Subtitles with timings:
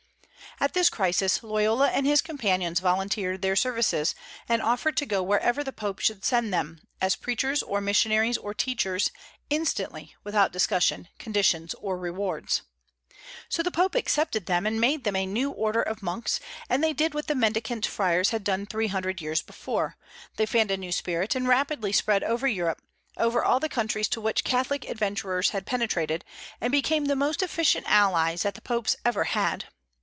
[0.59, 4.13] At this crisis Loyola and his companions volunteered their services,
[4.47, 8.53] and offered to go wherever the Pope should send them, as preachers, or missionaries, or
[8.53, 9.09] teachers,
[9.49, 12.61] instantly, without discussion, conditions, or rewards.
[13.49, 16.39] So the Pope accepted them, made them a new order of monks;
[16.69, 19.97] and they did what the Mendicant Friars had done three hundred years before,
[20.35, 22.83] they fanned a new spirit, and rapidly spread over Europe,
[23.17, 26.23] over all the countries to which Catholic adventurers had penetrated,
[26.59, 29.65] and became the most efficient allies that the popes ever had.